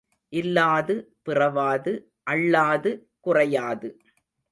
[0.33, 0.95] இல்லாது
[1.23, 1.93] பிறவாது
[2.31, 2.91] அள்ளாது
[3.19, 3.89] குறையாது.